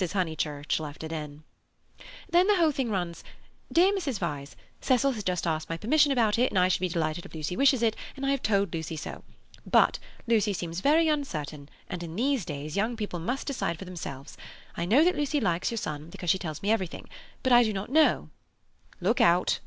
[0.13, 1.43] Honeychurch left it in.
[2.27, 3.23] "Then the whole thing runs:
[3.71, 4.17] 'Dear Mrs.
[4.17, 7.55] Vyse.—Cecil has just asked my permission about it, and I should be delighted if Lucy
[7.55, 9.23] wishes it, and I have told Lucy so.
[9.63, 14.37] But Lucy seems very uncertain, and in these days young people must decide for themselves.
[14.75, 17.07] I know that Lucy likes your son, because she tells me everything.
[17.43, 18.31] But I do not know—'"
[19.01, 19.59] "Look out!"